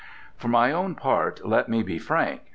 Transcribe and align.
For 0.35 0.47
my 0.47 0.71
own 0.71 0.95
part, 0.95 1.45
let 1.45 1.69
me 1.69 1.83
be 1.83 1.99
frank. 1.99 2.41